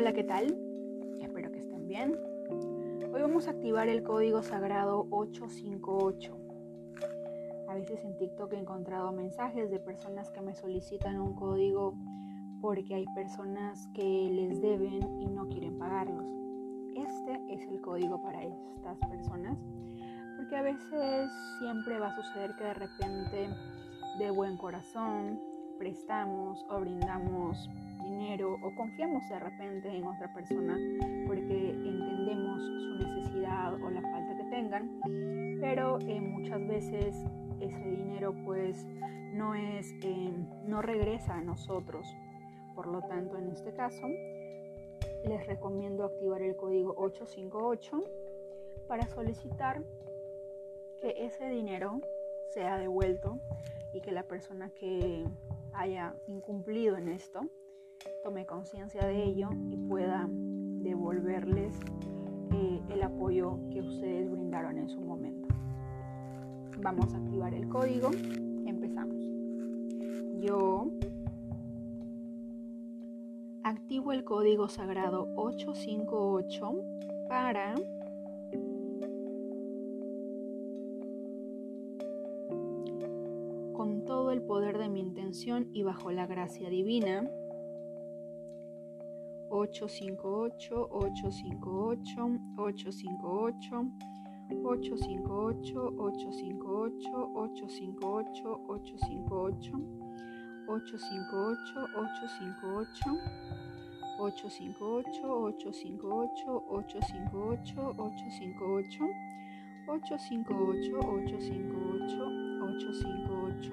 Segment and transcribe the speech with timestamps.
[0.00, 0.56] Hola, ¿qué tal?
[1.20, 2.16] Espero que estén bien.
[3.12, 6.38] Hoy vamos a activar el código sagrado 858.
[7.68, 11.98] A veces en TikTok he encontrado mensajes de personas que me solicitan un código
[12.62, 16.24] porque hay personas que les deben y no quieren pagarlos.
[16.96, 19.58] Este es el código para estas personas
[20.38, 23.50] porque a veces siempre va a suceder que de repente
[24.18, 25.38] de buen corazón
[25.78, 27.68] prestamos o brindamos
[28.74, 30.78] confiamos de repente en otra persona
[31.26, 35.00] porque entendemos su necesidad o la falta que tengan,
[35.60, 37.16] pero eh, muchas veces
[37.60, 38.86] ese dinero pues
[39.32, 40.32] no es eh,
[40.64, 42.06] no regresa a nosotros.
[42.74, 44.06] Por lo tanto, en este caso,
[45.24, 48.04] les recomiendo activar el código 858
[48.88, 49.82] para solicitar
[51.00, 52.00] que ese dinero
[52.52, 53.38] sea devuelto
[53.92, 55.24] y que la persona que
[55.72, 57.42] haya incumplido en esto
[58.22, 61.78] tome conciencia de ello y pueda devolverles
[62.52, 65.48] eh, el apoyo que ustedes brindaron en su momento.
[66.82, 68.10] Vamos a activar el código.
[68.66, 69.16] Empezamos.
[70.40, 70.90] Yo
[73.62, 76.72] activo el código sagrado 858
[77.28, 77.74] para
[83.74, 87.30] con todo el poder de mi intención y bajo la gracia divina
[89.50, 93.90] 858 858 858
[94.62, 99.74] 858 858 858 858
[100.68, 102.60] 858 858
[104.20, 108.20] 858 858 858 858
[109.88, 112.14] 858 858
[112.62, 113.72] 858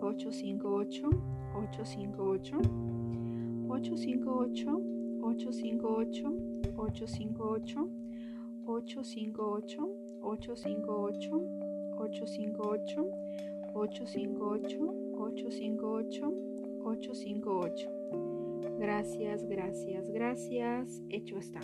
[0.00, 1.06] 858
[1.54, 3.01] 858
[3.72, 4.68] 858
[5.22, 6.26] 858
[6.76, 7.88] 858
[8.66, 9.88] 858
[10.22, 11.40] 858
[11.98, 13.10] 858
[13.74, 14.82] 858
[15.16, 16.32] 858
[16.84, 18.02] 858
[18.78, 21.00] Gracias, gracias, gracias.
[21.08, 21.60] Hecho está.